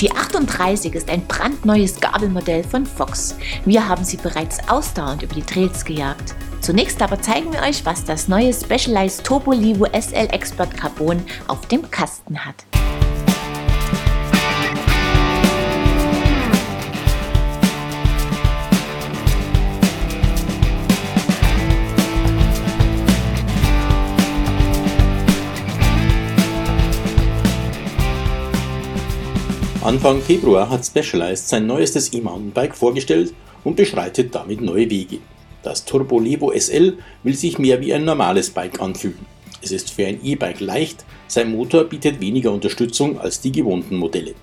Die 0.00 0.12
38 0.12 0.94
ist 0.94 1.08
ein 1.08 1.26
brandneues 1.26 1.98
Gabelmodell 1.98 2.62
von 2.62 2.84
Fox. 2.84 3.34
Wir 3.64 3.88
haben 3.88 4.04
sie 4.04 4.18
bereits 4.18 4.58
ausdauernd 4.68 5.22
über 5.22 5.34
die 5.34 5.42
Trails 5.42 5.86
gejagt. 5.86 6.34
Zunächst 6.60 7.00
aber 7.00 7.22
zeigen 7.22 7.50
wir 7.50 7.62
euch, 7.62 7.86
was 7.86 8.04
das 8.04 8.28
neue 8.28 8.52
Specialized 8.52 9.24
Turbo 9.24 9.52
Livo 9.52 9.86
SL 9.86 10.28
Expert 10.32 10.76
Carbon 10.76 11.24
auf 11.48 11.66
dem 11.68 11.90
Kasten 11.90 12.44
hat. 12.44 12.66
Anfang 29.86 30.20
Februar 30.20 30.68
hat 30.68 30.84
Specialized 30.84 31.46
sein 31.46 31.68
neuestes 31.68 32.12
E-Mountainbike 32.12 32.74
vorgestellt 32.74 33.32
und 33.62 33.76
beschreitet 33.76 34.34
damit 34.34 34.60
neue 34.60 34.90
Wege. 34.90 35.18
Das 35.62 35.84
Turbo 35.84 36.18
Levo 36.18 36.50
SL 36.52 36.98
will 37.22 37.36
sich 37.36 37.60
mehr 37.60 37.80
wie 37.80 37.94
ein 37.94 38.04
normales 38.04 38.50
Bike 38.50 38.80
anfühlen. 38.80 39.24
Es 39.62 39.70
ist 39.70 39.92
für 39.92 40.04
ein 40.04 40.18
E-Bike 40.24 40.58
leicht, 40.58 41.04
sein 41.28 41.52
Motor 41.52 41.84
bietet 41.84 42.20
weniger 42.20 42.50
Unterstützung 42.50 43.20
als 43.20 43.40
die 43.40 43.52
gewohnten 43.52 43.94
Modelle. 43.94 44.34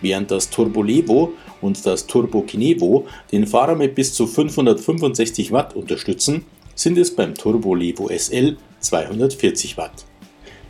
Während 0.00 0.30
das 0.30 0.48
Turbo 0.48 0.82
Levo 0.82 1.34
und 1.60 1.84
das 1.84 2.06
Turbo 2.06 2.40
Kinevo 2.40 3.06
den 3.32 3.46
Fahrer 3.46 3.74
mit 3.74 3.94
bis 3.94 4.14
zu 4.14 4.26
565 4.26 5.52
Watt 5.52 5.76
unterstützen, 5.76 6.46
sind 6.74 6.96
es 6.96 7.14
beim 7.14 7.34
Turbo 7.34 7.74
Levo 7.74 8.08
SL 8.08 8.56
240 8.80 9.76
Watt. 9.76 10.06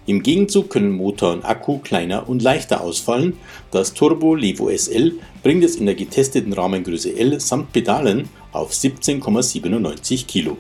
Im 0.07 0.23
Gegenzug 0.23 0.71
können 0.71 0.93
Motor 0.93 1.35
und 1.35 1.45
Akku 1.45 1.79
kleiner 1.79 2.29
und 2.29 2.43
leichter 2.43 2.81
ausfallen, 2.81 3.37
das 3.71 3.93
Turbo 3.93 4.35
Levo 4.35 4.71
SL 4.71 5.13
bringt 5.43 5.63
es 5.63 5.77
in 5.77 5.87
der 5.87 5.95
getesteten 5.95 6.53
Rahmengröße 6.53 7.17
L 7.17 7.39
samt 7.39 7.73
Pedalen 7.73 8.29
auf 8.53 8.73
17,97 8.73 10.27
Kilo. 10.27 10.57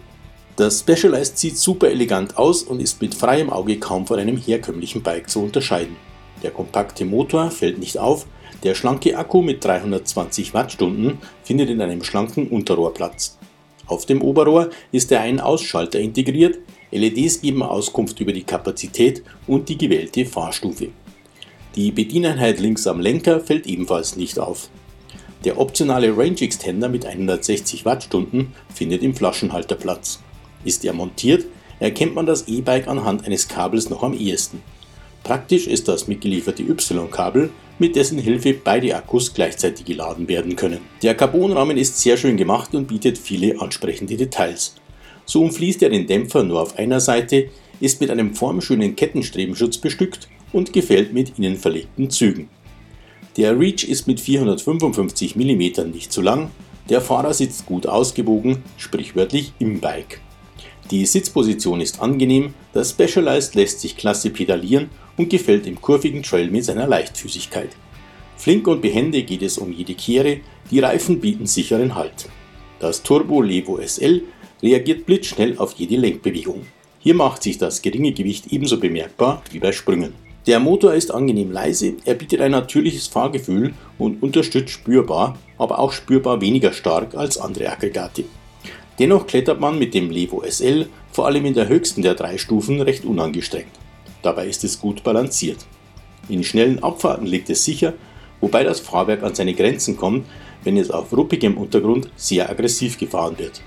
Das 0.56 0.80
Specialized 0.80 1.38
sieht 1.38 1.56
super 1.56 1.88
elegant 1.90 2.36
aus 2.36 2.62
und 2.62 2.80
ist 2.80 3.00
mit 3.00 3.14
freiem 3.14 3.50
Auge 3.50 3.78
kaum 3.78 4.06
von 4.06 4.18
einem 4.18 4.36
herkömmlichen 4.36 5.02
Bike 5.02 5.30
zu 5.30 5.42
unterscheiden. 5.42 5.96
Der 6.42 6.50
kompakte 6.50 7.04
Motor 7.06 7.50
fällt 7.50 7.78
nicht 7.78 7.98
auf, 7.98 8.26
der 8.62 8.74
schlanke 8.74 9.16
Akku 9.16 9.40
mit 9.40 9.64
320 9.64 10.52
Wattstunden 10.52 11.18
findet 11.44 11.70
in 11.70 11.80
einem 11.80 12.04
schlanken 12.04 12.48
Unterrohr 12.48 12.92
Platz. 12.92 13.38
Auf 13.86 14.06
dem 14.06 14.22
Oberrohr 14.22 14.70
ist 14.92 15.10
der 15.10 15.22
Ein-Ausschalter 15.22 15.98
integriert, 15.98 16.58
LEDs 16.92 17.40
geben 17.40 17.62
Auskunft 17.62 18.18
über 18.20 18.32
die 18.32 18.42
Kapazität 18.42 19.22
und 19.46 19.68
die 19.68 19.78
gewählte 19.78 20.26
Fahrstufe. 20.26 20.88
Die 21.76 21.92
Bedieneinheit 21.92 22.58
links 22.58 22.86
am 22.86 23.00
Lenker 23.00 23.40
fällt 23.40 23.66
ebenfalls 23.66 24.16
nicht 24.16 24.38
auf. 24.38 24.68
Der 25.44 25.58
optionale 25.58 26.16
Range 26.16 26.40
Extender 26.40 26.88
mit 26.88 27.06
160 27.06 27.84
Wattstunden 27.84 28.52
findet 28.74 29.02
im 29.02 29.14
Flaschenhalter 29.14 29.76
Platz. 29.76 30.20
Ist 30.64 30.84
er 30.84 30.92
montiert, 30.92 31.46
erkennt 31.78 32.14
man 32.14 32.26
das 32.26 32.48
E-Bike 32.48 32.88
anhand 32.88 33.24
eines 33.24 33.48
Kabels 33.48 33.88
noch 33.88 34.02
am 34.02 34.12
ehesten. 34.12 34.60
Praktisch 35.22 35.66
ist 35.66 35.88
das 35.88 36.08
mitgelieferte 36.08 36.62
Y-Kabel, 36.62 37.50
mit 37.78 37.96
dessen 37.96 38.18
Hilfe 38.18 38.52
beide 38.52 38.94
Akkus 38.96 39.32
gleichzeitig 39.32 39.86
geladen 39.86 40.28
werden 40.28 40.56
können. 40.56 40.80
Der 41.02 41.14
Carbonrahmen 41.14 41.78
ist 41.78 41.98
sehr 41.98 42.16
schön 42.16 42.36
gemacht 42.36 42.74
und 42.74 42.88
bietet 42.88 43.16
viele 43.16 43.60
ansprechende 43.60 44.16
Details. 44.16 44.74
So 45.30 45.42
umfließt 45.42 45.80
er 45.84 45.90
den 45.90 46.08
Dämpfer 46.08 46.42
nur 46.42 46.60
auf 46.60 46.76
einer 46.76 46.98
Seite, 46.98 47.50
ist 47.78 48.00
mit 48.00 48.10
einem 48.10 48.34
formschönen 48.34 48.96
Kettenstrebenschutz 48.96 49.78
bestückt 49.78 50.28
und 50.52 50.72
gefällt 50.72 51.12
mit 51.12 51.38
innen 51.38 51.56
verlegten 51.56 52.10
Zügen. 52.10 52.48
Der 53.36 53.56
Reach 53.56 53.84
ist 53.84 54.08
mit 54.08 54.18
455 54.18 55.36
mm 55.36 55.88
nicht 55.92 56.10
zu 56.10 56.20
lang, 56.20 56.50
der 56.88 57.00
Fahrer 57.00 57.32
sitzt 57.32 57.64
gut 57.66 57.86
ausgebogen, 57.86 58.64
sprichwörtlich 58.76 59.52
im 59.60 59.78
Bike. 59.78 60.20
Die 60.90 61.06
Sitzposition 61.06 61.80
ist 61.80 62.02
angenehm, 62.02 62.52
das 62.72 62.90
Specialized 62.90 63.54
lässt 63.54 63.82
sich 63.82 63.96
klasse 63.96 64.30
pedalieren 64.30 64.88
und 65.16 65.30
gefällt 65.30 65.64
im 65.68 65.80
kurvigen 65.80 66.24
Trail 66.24 66.50
mit 66.50 66.64
seiner 66.64 66.88
Leichtfüßigkeit. 66.88 67.70
Flink 68.36 68.66
und 68.66 68.82
behende 68.82 69.22
geht 69.22 69.42
es 69.42 69.58
um 69.58 69.72
jede 69.72 69.94
Kehre, 69.94 70.40
die 70.72 70.80
Reifen 70.80 71.20
bieten 71.20 71.46
sicheren 71.46 71.94
Halt. 71.94 72.28
Das 72.80 73.04
Turbo 73.04 73.42
Levo 73.42 73.78
SL 73.80 74.22
reagiert 74.62 75.06
blitzschnell 75.06 75.58
auf 75.58 75.72
jede 75.72 75.96
Lenkbewegung. 75.96 76.66
Hier 76.98 77.14
macht 77.14 77.42
sich 77.42 77.58
das 77.58 77.82
geringe 77.82 78.12
Gewicht 78.12 78.46
ebenso 78.50 78.78
bemerkbar 78.78 79.42
wie 79.50 79.58
bei 79.58 79.72
Sprüngen. 79.72 80.12
Der 80.46 80.58
Motor 80.58 80.94
ist 80.94 81.12
angenehm 81.12 81.52
leise, 81.52 81.94
er 82.04 82.14
bietet 82.14 82.40
ein 82.40 82.52
natürliches 82.52 83.06
Fahrgefühl 83.06 83.74
und 83.98 84.22
unterstützt 84.22 84.70
spürbar, 84.70 85.38
aber 85.58 85.78
auch 85.78 85.92
spürbar 85.92 86.40
weniger 86.40 86.72
stark 86.72 87.14
als 87.14 87.38
andere 87.38 87.70
Aggregate. 87.70 88.24
Dennoch 88.98 89.26
klettert 89.26 89.60
man 89.60 89.78
mit 89.78 89.94
dem 89.94 90.10
Levo 90.10 90.42
SL 90.46 90.86
vor 91.12 91.26
allem 91.26 91.46
in 91.46 91.54
der 91.54 91.68
höchsten 91.68 92.02
der 92.02 92.14
drei 92.14 92.38
Stufen 92.38 92.80
recht 92.80 93.04
unangestrengt. 93.04 93.70
Dabei 94.22 94.46
ist 94.46 94.64
es 94.64 94.80
gut 94.80 95.02
balanciert. 95.02 95.66
In 96.28 96.44
schnellen 96.44 96.82
Abfahrten 96.82 97.26
liegt 97.26 97.48
es 97.50 97.64
sicher, 97.64 97.94
wobei 98.40 98.62
das 98.64 98.80
Fahrwerk 98.80 99.22
an 99.22 99.34
seine 99.34 99.54
Grenzen 99.54 99.96
kommt, 99.96 100.26
wenn 100.64 100.76
es 100.76 100.90
auf 100.90 101.12
ruppigem 101.12 101.56
Untergrund 101.56 102.10
sehr 102.16 102.50
aggressiv 102.50 102.98
gefahren 102.98 103.38
wird. 103.38 103.62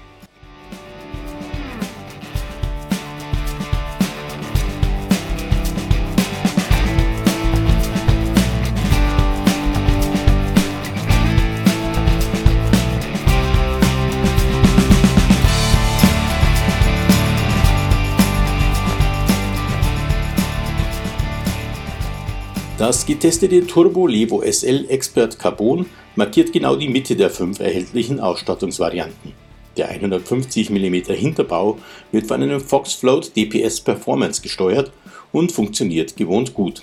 Das 22.80 23.06
getestete 23.06 23.68
Turbo 23.68 24.08
Levo 24.08 24.42
SL 24.42 24.88
Expert 24.90 25.38
Carbon 25.38 25.86
markiert 26.16 26.52
genau 26.52 26.76
die 26.76 26.90
Mitte 26.90 27.16
der 27.16 27.30
fünf 27.30 27.60
erhältlichen 27.60 28.20
Ausstattungsvarianten. 28.20 29.34
Der 29.78 29.90
150 29.90 30.72
mm 30.72 31.14
Hinterbau 31.14 31.78
wird 32.12 32.26
von 32.26 32.42
einem 32.42 32.60
Fox 32.60 32.94
Float 32.94 33.36
DPS 33.36 33.80
Performance 33.80 34.42
gesteuert 34.42 34.92
und 35.32 35.52
funktioniert 35.52 36.18
gewohnt 36.18 36.56
gut. 36.56 36.82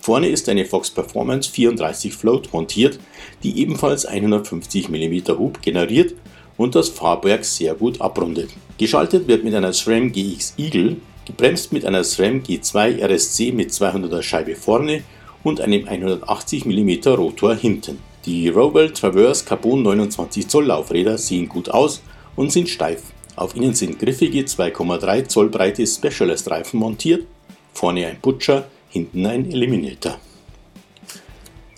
Vorne 0.00 0.28
ist 0.28 0.48
eine 0.48 0.64
Fox 0.64 0.88
Performance 0.88 1.50
34 1.50 2.14
Float 2.14 2.50
montiert, 2.54 2.98
die 3.42 3.60
ebenfalls 3.60 4.06
150 4.06 4.88
mm 4.88 5.38
Hub 5.38 5.60
generiert 5.60 6.14
und 6.56 6.74
das 6.74 6.88
Fahrwerk 6.88 7.44
sehr 7.44 7.74
gut 7.74 8.00
abrundet. 8.00 8.48
Geschaltet 8.78 9.28
wird 9.28 9.44
mit 9.44 9.54
einer 9.54 9.74
SRAM 9.74 10.12
GX 10.12 10.54
Eagle, 10.56 10.96
gebremst 11.30 11.72
mit 11.72 11.86
einer 11.86 12.02
SRAM 12.02 12.42
G2 12.42 13.02
RSC 13.04 13.52
mit 13.52 13.70
200er 13.70 14.22
Scheibe 14.22 14.56
vorne 14.56 15.04
und 15.44 15.60
einem 15.60 15.86
180 15.86 16.64
mm 16.66 17.08
Rotor 17.14 17.54
hinten. 17.54 17.98
Die 18.26 18.48
Rowell 18.48 18.90
Traverse 18.90 19.44
Carbon 19.44 19.82
29 19.82 20.48
Zoll 20.48 20.66
Laufräder 20.66 21.18
sehen 21.18 21.48
gut 21.48 21.70
aus 21.70 22.02
und 22.36 22.50
sind 22.50 22.68
steif. 22.68 23.02
Auf 23.36 23.54
ihnen 23.54 23.74
sind 23.74 23.98
griffige 23.98 24.40
2,3 24.40 25.28
Zoll 25.28 25.48
breite 25.48 25.86
Specialist 25.86 26.50
Reifen 26.50 26.80
montiert, 26.80 27.26
vorne 27.72 28.06
ein 28.06 28.18
Butcher, 28.20 28.66
hinten 28.88 29.24
ein 29.24 29.50
Eliminator. 29.50 30.18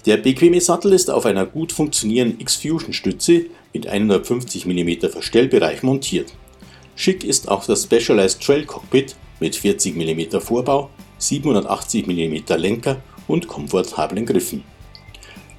Der 0.06 0.16
bequeme 0.16 0.60
Sattel 0.60 0.94
ist 0.94 1.10
auf 1.10 1.26
einer 1.26 1.46
gut 1.46 1.72
funktionierenden 1.72 2.40
X-Fusion 2.40 2.92
Stütze 2.92 3.46
mit 3.72 3.86
150 3.86 4.66
mm 4.66 5.10
Verstellbereich 5.10 5.82
montiert. 5.82 6.32
Schick 6.96 7.22
ist 7.22 7.48
auch 7.48 7.64
das 7.64 7.84
Specialized 7.84 8.42
Trail 8.42 8.64
Cockpit 8.64 9.14
mit 9.42 9.56
40 9.56 9.96
mm 9.96 10.40
Vorbau, 10.40 10.88
780 11.19 12.06
mm 12.06 12.55
Lenker 12.56 13.02
und 13.26 13.49
komfortablen 13.49 14.25
Griffen. 14.25 14.62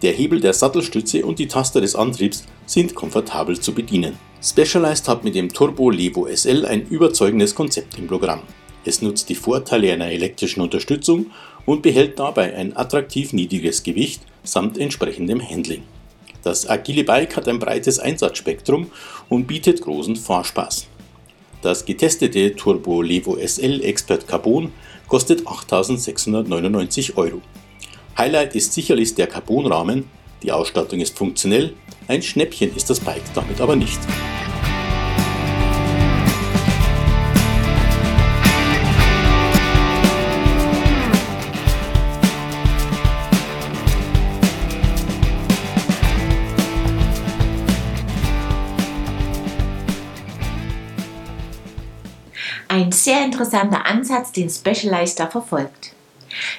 Der 0.02 0.14
Hebel 0.14 0.40
der 0.40 0.54
Sattelstütze 0.54 1.26
und 1.26 1.38
die 1.38 1.48
Taster 1.48 1.82
des 1.82 1.94
Antriebs 1.94 2.46
sind 2.66 2.96
komfortabel 2.96 3.60
zu 3.60 3.74
bedienen. 3.74 4.18
Specialized 4.42 5.08
hat 5.10 5.26
mit 5.26 5.36
dem 5.36 5.52
Turbo 5.52 5.90
Levo 5.90 6.28
SL 6.34 6.66
ein 6.66 6.88
überzeugendes 6.88 7.56
Konzept 7.56 7.98
im 8.00 8.08
Programm. 8.08 8.42
Es 8.86 9.02
nutzt 9.02 9.28
die 9.30 9.36
Vorteile 9.36 9.92
einer 9.92 10.12
elektrischen 10.12 10.62
Unterstützung 10.62 11.28
und 11.66 11.82
behält 11.82 12.20
dabei 12.20 12.56
ein 12.56 12.76
attraktiv 12.76 13.34
niedriges 13.34 13.84
Gewicht 13.84 14.22
samt 14.44 14.78
entsprechendem 14.78 15.42
Handling. 15.42 15.84
Das 16.42 16.70
agile 16.70 17.04
Bike 17.04 17.36
hat 17.36 17.48
ein 17.48 17.60
breites 17.60 18.00
Einsatzspektrum 18.00 18.92
und 19.30 19.48
bietet 19.48 19.82
großen 19.82 20.16
Fahrspaß. 20.16 20.88
Das 21.64 21.86
getestete 21.86 22.58
Turbo 22.58 23.02
Levo 23.02 23.38
SL 23.38 23.82
Expert 23.86 24.28
Carbon 24.28 24.74
kostet 25.08 25.48
8.699 25.48 27.16
Euro. 27.16 27.42
Highlight 28.18 28.54
ist 28.54 28.74
sicherlich 28.74 29.16
der 29.16 29.28
Carbonrahmen, 29.28 30.04
die 30.44 30.52
Ausstattung 30.52 31.00
ist 31.00 31.18
funktionell, 31.18 31.74
ein 32.10 32.22
Schnäppchen 32.22 32.76
ist 32.76 32.90
das 32.90 33.00
Bike 33.00 33.24
damit 33.34 33.62
aber 33.62 33.78
nicht. 33.78 34.00
Interessanter 53.24 53.86
Ansatz, 53.86 54.32
den 54.32 54.50
Specialized 54.50 55.20
da 55.20 55.28
verfolgt. 55.28 55.94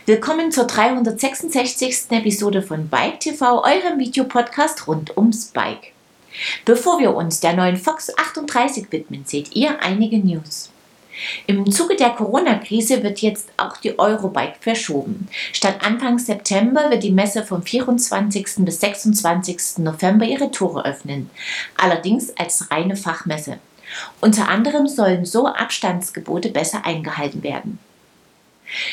Willkommen 0.06 0.50
zur 0.50 0.66
366. 0.66 2.06
Episode 2.10 2.62
von 2.62 2.88
Bike 2.88 3.20
TV, 3.20 3.62
eurem 3.62 3.98
Videopodcast 3.98 4.86
rund 4.86 5.16
ums 5.16 5.46
Bike. 5.46 5.92
Bevor 6.64 7.00
wir 7.00 7.14
uns 7.14 7.40
der 7.40 7.54
neuen 7.54 7.76
Fox 7.76 8.10
38 8.16 8.90
widmen, 8.90 9.24
seht 9.26 9.54
ihr 9.54 9.80
einige 9.82 10.18
News. 10.18 10.70
Im 11.46 11.70
Zuge 11.70 11.94
der 11.94 12.10
Corona-Krise 12.10 13.02
wird 13.02 13.20
jetzt 13.20 13.48
auch 13.56 13.76
die 13.76 13.98
Eurobike 13.98 14.56
verschoben. 14.60 15.28
Statt 15.52 15.84
Anfang 15.84 16.18
September 16.18 16.90
wird 16.90 17.04
die 17.04 17.12
Messe 17.12 17.44
vom 17.44 17.62
24. 17.62 18.46
bis 18.58 18.80
26. 18.80 19.78
November 19.78 20.24
ihre 20.24 20.50
Tore 20.50 20.84
öffnen, 20.84 21.30
allerdings 21.76 22.36
als 22.36 22.70
reine 22.70 22.96
Fachmesse. 22.96 23.58
Unter 24.20 24.48
anderem 24.48 24.86
sollen 24.86 25.24
so 25.24 25.46
Abstandsgebote 25.46 26.50
besser 26.50 26.84
eingehalten 26.84 27.42
werden. 27.42 27.78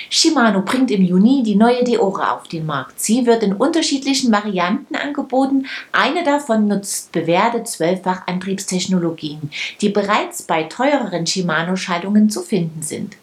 Shimano 0.10 0.62
bringt 0.62 0.92
im 0.92 1.04
Juni 1.04 1.44
die 1.44 1.56
neue 1.56 1.84
Deora 1.84 2.36
auf 2.36 2.48
den 2.48 2.66
Markt. 2.66 3.00
Sie 3.00 3.26
wird 3.26 3.42
in 3.44 3.54
unterschiedlichen 3.54 4.32
Varianten 4.32 4.96
angeboten. 4.96 5.68
Eine 5.92 6.24
davon 6.24 6.68
nutzt 6.68 7.12
bewährte 7.12 7.64
Zwölffach-Antriebstechnologien, 7.64 9.50
die 9.80 9.90
bereits 9.90 10.44
bei 10.44 10.64
teureren 10.64 11.26
Shimano-Schaltungen 11.26 12.30
zu 12.30 12.42
finden 12.42 12.82
sind. 12.82 13.16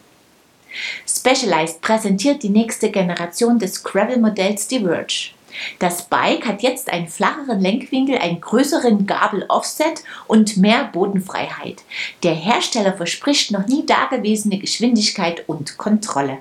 Specialized 1.06 1.80
präsentiert 1.80 2.42
die 2.42 2.50
nächste 2.50 2.90
Generation 2.90 3.58
des 3.58 3.82
Gravel-Modells 3.84 4.68
Diverge. 4.68 5.30
Das 5.78 6.06
Bike 6.08 6.46
hat 6.46 6.62
jetzt 6.62 6.90
einen 6.90 7.08
flacheren 7.08 7.60
Lenkwinkel, 7.60 8.18
einen 8.18 8.40
größeren 8.40 9.06
Gabel-Offset 9.06 10.04
und 10.26 10.56
mehr 10.56 10.84
Bodenfreiheit. 10.84 11.82
Der 12.22 12.34
Hersteller 12.34 12.94
verspricht 12.94 13.50
noch 13.50 13.66
nie 13.66 13.86
dagewesene 13.86 14.58
Geschwindigkeit 14.58 15.48
und 15.48 15.78
Kontrolle. 15.78 16.38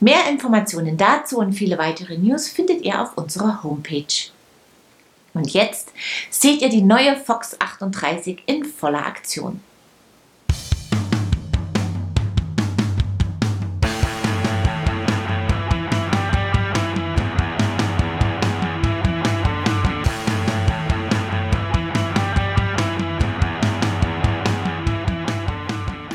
Mehr 0.00 0.28
Informationen 0.28 0.96
dazu 0.96 1.38
und 1.38 1.52
viele 1.52 1.78
weitere 1.78 2.16
News 2.16 2.48
findet 2.48 2.82
ihr 2.82 3.00
auf 3.02 3.16
unserer 3.16 3.62
Homepage. 3.62 4.30
Und 5.34 5.50
jetzt 5.52 5.92
seht 6.30 6.62
ihr 6.62 6.68
die 6.68 6.82
neue 6.82 7.16
Fox 7.16 7.60
38 7.60 8.42
in 8.46 8.64
voller 8.64 9.06
Aktion. 9.06 9.60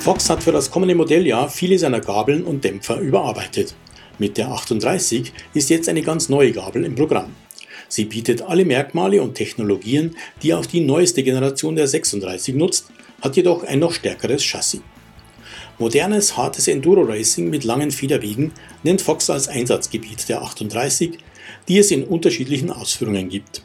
Fox 0.03 0.29
hat 0.29 0.43
für 0.43 0.51
das 0.51 0.69
kommende 0.69 0.95
Modelljahr 0.95 1.49
viele 1.49 1.79
seiner 1.79 2.01
Gabeln 2.01 2.43
und 2.43 2.65
Dämpfer 2.65 2.99
überarbeitet. 2.99 3.73
Mit 4.19 4.37
der 4.37 4.49
38 4.49 5.31
ist 5.53 5.69
jetzt 5.69 5.87
eine 5.87 6.01
ganz 6.01 6.27
neue 6.27 6.51
Gabel 6.51 6.83
im 6.83 6.93
Programm. 6.93 7.33
Sie 7.87 8.03
bietet 8.03 8.41
alle 8.41 8.65
Merkmale 8.65 9.21
und 9.21 9.35
Technologien, 9.35 10.17
die 10.41 10.53
auch 10.53 10.65
die 10.65 10.81
neueste 10.81 11.23
Generation 11.23 11.77
der 11.77 11.87
36 11.87 12.53
nutzt, 12.53 12.87
hat 13.21 13.37
jedoch 13.37 13.63
ein 13.63 13.79
noch 13.79 13.93
stärkeres 13.93 14.43
Chassis. 14.43 14.81
Modernes, 15.79 16.35
hartes 16.35 16.67
Enduro-Racing 16.67 17.49
mit 17.49 17.63
langen 17.63 17.91
Federwegen 17.91 18.51
nennt 18.83 19.01
Fox 19.01 19.29
als 19.29 19.47
Einsatzgebiet 19.47 20.27
der 20.27 20.41
38, 20.41 21.17
die 21.69 21.77
es 21.77 21.91
in 21.91 22.03
unterschiedlichen 22.03 22.71
Ausführungen 22.71 23.29
gibt. 23.29 23.63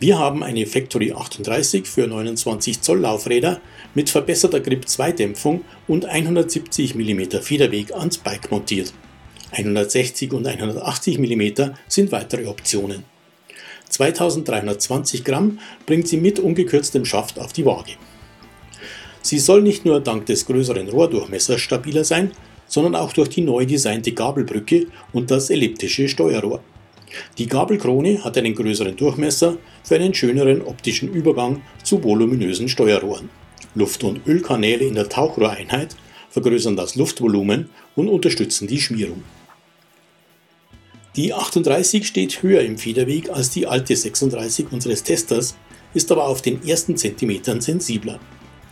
Wir 0.00 0.18
haben 0.18 0.42
eine 0.42 0.66
Factory 0.66 1.12
38 1.12 1.86
für 1.86 2.06
29 2.06 2.80
Zoll 2.80 3.00
Laufräder 3.00 3.60
mit 3.94 4.10
verbesserter 4.10 4.60
Grip 4.60 4.88
2 4.88 5.12
Dämpfung 5.12 5.64
und 5.88 6.06
170 6.06 6.94
mm 6.94 7.40
Federweg 7.40 7.92
ans 7.92 8.18
Bike 8.18 8.50
montiert. 8.50 8.92
160 9.52 10.32
und 10.32 10.46
180 10.46 11.18
mm 11.18 11.74
sind 11.88 12.10
weitere 12.12 12.46
Optionen. 12.46 13.04
2320 13.90 15.24
Gramm 15.24 15.58
bringt 15.84 16.08
sie 16.08 16.16
mit 16.16 16.38
ungekürztem 16.38 17.04
Schaft 17.04 17.38
auf 17.38 17.52
die 17.52 17.66
Waage. 17.66 17.92
Sie 19.20 19.38
soll 19.38 19.62
nicht 19.62 19.84
nur 19.84 20.00
dank 20.00 20.26
des 20.26 20.46
größeren 20.46 20.88
Rohrdurchmessers 20.88 21.60
stabiler 21.60 22.04
sein, 22.04 22.32
sondern 22.66 22.96
auch 22.96 23.12
durch 23.12 23.28
die 23.28 23.42
neu 23.42 23.66
designte 23.66 24.12
Gabelbrücke 24.12 24.86
und 25.12 25.30
das 25.30 25.50
elliptische 25.50 26.08
Steuerrohr. 26.08 26.60
Die 27.38 27.46
Gabelkrone 27.46 28.24
hat 28.24 28.36
einen 28.38 28.54
größeren 28.54 28.96
Durchmesser 28.96 29.58
für 29.84 29.96
einen 29.96 30.14
schöneren 30.14 30.62
optischen 30.62 31.12
Übergang 31.12 31.62
zu 31.82 32.02
voluminösen 32.02 32.68
Steuerrohren. 32.68 33.30
Luft- 33.74 34.04
und 34.04 34.26
Ölkanäle 34.26 34.84
in 34.84 34.94
der 34.94 35.08
Tauchrohreinheit 35.08 35.96
vergrößern 36.30 36.76
das 36.76 36.96
Luftvolumen 36.96 37.70
und 37.94 38.08
unterstützen 38.08 38.66
die 38.66 38.80
Schmierung. 38.80 39.22
Die 41.16 41.34
38 41.34 42.06
steht 42.06 42.42
höher 42.42 42.62
im 42.62 42.78
Federweg 42.78 43.28
als 43.30 43.50
die 43.50 43.66
alte 43.66 43.94
36 43.94 44.72
unseres 44.72 45.02
Testers, 45.02 45.56
ist 45.92 46.10
aber 46.10 46.26
auf 46.26 46.40
den 46.40 46.66
ersten 46.66 46.96
Zentimetern 46.96 47.60
sensibler. 47.60 48.18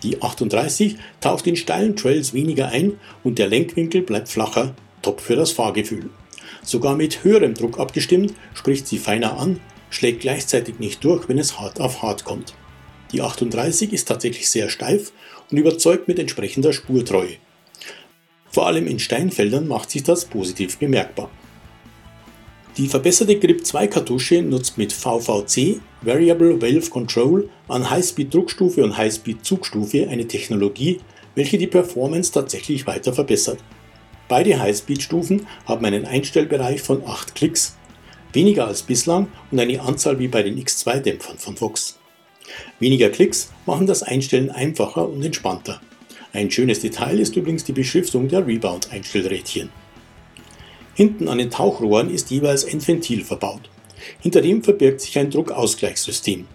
Die 0.02 0.22
38 0.22 0.96
taucht 1.20 1.46
in 1.46 1.56
steilen 1.56 1.96
Trails 1.96 2.32
weniger 2.32 2.68
ein 2.68 2.94
und 3.22 3.38
der 3.38 3.48
Lenkwinkel 3.48 4.00
bleibt 4.00 4.30
flacher, 4.30 4.74
top 5.02 5.20
für 5.20 5.36
das 5.36 5.52
Fahrgefühl. 5.52 6.08
Sogar 6.62 6.96
mit 6.96 7.24
höherem 7.24 7.54
Druck 7.54 7.78
abgestimmt, 7.78 8.34
spricht 8.54 8.86
sie 8.86 8.98
feiner 8.98 9.38
an, 9.38 9.60
schlägt 9.90 10.20
gleichzeitig 10.20 10.78
nicht 10.78 11.02
durch, 11.04 11.28
wenn 11.28 11.38
es 11.38 11.58
hart 11.58 11.80
auf 11.80 12.02
hart 12.02 12.24
kommt. 12.24 12.54
Die 13.12 13.22
38 13.22 13.92
ist 13.92 14.06
tatsächlich 14.06 14.48
sehr 14.50 14.68
steif 14.68 15.12
und 15.50 15.58
überzeugt 15.58 16.06
mit 16.06 16.18
entsprechender 16.18 16.72
Spurtreue. 16.72 17.36
Vor 18.50 18.66
allem 18.66 18.86
in 18.86 18.98
Steinfeldern 18.98 19.68
macht 19.68 19.90
sich 19.90 20.02
das 20.02 20.24
positiv 20.24 20.78
bemerkbar. 20.78 21.30
Die 22.76 22.86
verbesserte 22.86 23.38
Grip 23.38 23.66
2 23.66 23.88
Kartusche 23.88 24.42
nutzt 24.42 24.78
mit 24.78 24.92
VVC 24.92 25.80
Variable 26.02 26.62
Valve 26.62 26.88
Control 26.88 27.48
an 27.68 27.90
Highspeed 27.90 28.32
Druckstufe 28.32 28.82
und 28.84 28.96
Highspeed 28.96 29.44
Zugstufe 29.44 30.08
eine 30.08 30.26
Technologie, 30.26 31.00
welche 31.34 31.58
die 31.58 31.66
Performance 31.66 32.32
tatsächlich 32.32 32.86
weiter 32.86 33.12
verbessert. 33.12 33.58
Beide 34.30 34.60
Highspeed-Stufen 34.60 35.48
haben 35.66 35.84
einen 35.84 36.06
Einstellbereich 36.06 36.82
von 36.82 37.04
8 37.04 37.34
Klicks, 37.34 37.76
weniger 38.32 38.68
als 38.68 38.82
bislang 38.82 39.26
und 39.50 39.58
eine 39.58 39.80
Anzahl 39.80 40.20
wie 40.20 40.28
bei 40.28 40.44
den 40.44 40.56
X2-Dämpfern 40.56 41.36
von 41.36 41.56
Fox. 41.56 41.98
Weniger 42.78 43.08
Klicks 43.08 43.50
machen 43.66 43.88
das 43.88 44.04
Einstellen 44.04 44.48
einfacher 44.48 45.08
und 45.08 45.24
entspannter. 45.24 45.80
Ein 46.32 46.48
schönes 46.48 46.78
Detail 46.78 47.18
ist 47.18 47.34
übrigens 47.34 47.64
die 47.64 47.72
Beschriftung 47.72 48.28
der 48.28 48.46
Rebound-Einstellrädchen. 48.46 49.70
Hinten 50.94 51.26
an 51.26 51.38
den 51.38 51.50
Tauchrohren 51.50 52.08
ist 52.08 52.30
jeweils 52.30 52.64
ein 52.64 52.86
Ventil 52.86 53.24
verbaut. 53.24 53.68
Hinter 54.20 54.42
dem 54.42 54.62
verbirgt 54.62 55.00
sich 55.00 55.18
ein 55.18 55.30
Druckausgleichssystem. 55.30 56.46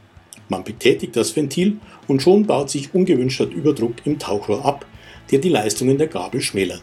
Man 0.47 0.63
betätigt 0.63 1.17
das 1.17 1.35
Ventil 1.35 1.79
und 2.07 2.21
schon 2.21 2.45
baut 2.45 2.69
sich 2.69 2.93
ungewünschter 2.93 3.50
Überdruck 3.50 3.95
im 4.05 4.17
Tauchrohr 4.17 4.63
ab, 4.63 4.85
der 5.29 5.39
die 5.39 5.50
Leistungen 5.50 5.97
der 5.97 6.07
Gabel 6.07 6.39
schmälert. 6.39 6.81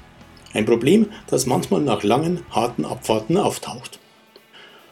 Ein 0.55 0.67
Problem, 0.67 1.07
das 1.29 1.47
manchmal 1.47 1.81
nach 1.81 2.03
langen, 2.03 2.41
harten 2.51 2.85
Abfahrten 2.85 3.37
auftaucht. 3.37 3.99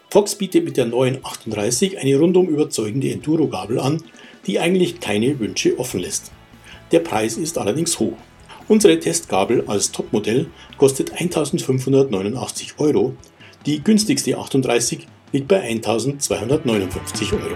Fox 0.08 0.34
bietet 0.34 0.64
mit 0.64 0.76
der 0.76 0.86
neuen 0.86 1.24
38 1.24 1.98
eine 1.98 2.16
rundum 2.18 2.48
überzeugende 2.48 3.12
Enduro-Gabel 3.12 3.78
an, 3.78 4.02
die 4.46 4.58
eigentlich 4.58 5.00
keine 5.00 5.38
Wünsche 5.38 5.78
offen 5.78 6.00
lässt. 6.00 6.32
Der 6.90 7.00
Preis 7.00 7.36
ist 7.36 7.58
allerdings 7.58 7.98
hoch. 8.00 8.16
Unsere 8.66 8.98
Testgabel 8.98 9.64
als 9.66 9.92
Topmodell 9.92 10.46
kostet 10.78 11.12
1589 11.12 12.74
Euro, 12.78 13.14
die 13.66 13.82
günstigste 13.84 14.38
38 14.38 15.06
liegt 15.32 15.48
bei 15.48 15.60
1259 15.60 17.32
Euro. 17.34 17.54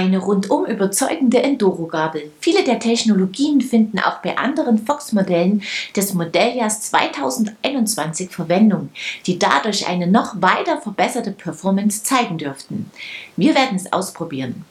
Eine 0.00 0.18
rundum 0.18 0.64
überzeugende 0.64 1.42
Enduro-Gabel. 1.42 2.30
Viele 2.40 2.64
der 2.64 2.78
Technologien 2.78 3.60
finden 3.60 3.98
auch 3.98 4.18
bei 4.22 4.38
anderen 4.38 4.78
Fox-Modellen 4.78 5.62
des 5.94 6.14
Modelljahrs 6.14 6.80
2021 6.82 8.30
Verwendung, 8.30 8.88
die 9.26 9.38
dadurch 9.38 9.88
eine 9.88 10.06
noch 10.06 10.40
weiter 10.40 10.80
verbesserte 10.80 11.32
Performance 11.32 12.02
zeigen 12.02 12.38
dürften. 12.38 12.90
Wir 13.36 13.54
werden 13.54 13.76
es 13.76 13.92
ausprobieren. 13.92 14.64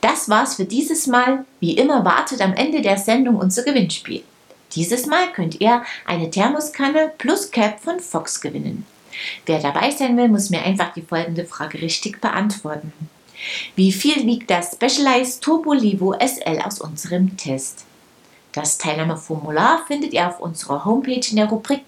Das 0.00 0.28
war's 0.28 0.56
für 0.56 0.64
dieses 0.64 1.06
Mal. 1.06 1.44
Wie 1.60 1.74
immer 1.74 2.04
wartet 2.04 2.40
am 2.40 2.52
Ende 2.54 2.82
der 2.82 2.98
Sendung 2.98 3.36
unser 3.36 3.62
Gewinnspiel. 3.62 4.24
Dieses 4.74 5.06
Mal 5.06 5.30
könnt 5.32 5.60
ihr 5.60 5.82
eine 6.04 6.30
Thermoskanne 6.30 7.12
plus 7.18 7.50
Cap 7.50 7.78
von 7.78 8.00
Fox 8.00 8.40
gewinnen. 8.40 8.86
Wer 9.46 9.60
dabei 9.60 9.90
sein 9.90 10.16
will, 10.16 10.28
muss 10.28 10.50
mir 10.50 10.62
einfach 10.62 10.92
die 10.94 11.02
folgende 11.02 11.44
Frage 11.44 11.80
richtig 11.80 12.20
beantworten. 12.20 12.92
Wie 13.76 13.92
viel 13.92 14.26
wiegt 14.26 14.50
das 14.50 14.72
Specialized 14.72 15.42
Turbo 15.42 15.72
Livo 15.72 16.14
SL 16.14 16.60
aus 16.64 16.80
unserem 16.80 17.36
Test? 17.36 17.84
Das 18.52 18.76
Teilnahmeformular 18.76 19.84
findet 19.86 20.12
ihr 20.12 20.28
auf 20.28 20.40
unserer 20.40 20.84
Homepage 20.84 21.26
in 21.30 21.36
der 21.36 21.46
Rubrik 21.46 21.86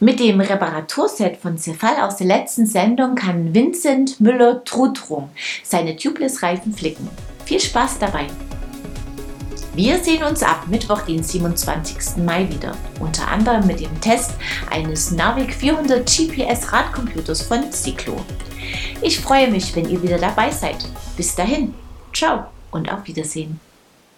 Mit 0.00 0.18
dem 0.18 0.40
Reparaturset 0.40 1.36
von 1.36 1.58
Cefal 1.58 2.00
aus 2.00 2.16
der 2.16 2.26
letzten 2.26 2.66
Sendung 2.66 3.14
kann 3.14 3.54
Vincent 3.54 4.18
Müller-Trutrum 4.20 5.28
seine 5.62 5.94
Tubeless-Reifen 5.94 6.72
flicken. 6.72 7.08
Viel 7.44 7.60
Spaß 7.60 7.98
dabei! 7.98 8.26
Wir 9.74 10.02
sehen 10.02 10.24
uns 10.24 10.42
ab 10.42 10.64
Mittwoch, 10.66 11.02
den 11.02 11.22
27. 11.22 12.24
Mai 12.24 12.48
wieder, 12.50 12.76
unter 12.98 13.28
anderem 13.28 13.66
mit 13.68 13.78
dem 13.78 14.00
Test 14.00 14.32
eines 14.68 15.12
Navic 15.12 15.54
400 15.54 16.04
GPS 16.04 16.72
Radcomputers 16.72 17.42
von 17.42 17.70
Ciclo. 17.70 18.16
Ich 19.00 19.20
freue 19.20 19.48
mich, 19.48 19.74
wenn 19.76 19.88
ihr 19.88 20.02
wieder 20.02 20.18
dabei 20.18 20.50
seid. 20.50 20.88
Bis 21.16 21.36
dahin, 21.36 21.72
ciao 22.12 22.46
und 22.72 22.92
auf 22.92 23.06
Wiedersehen. 23.06 23.60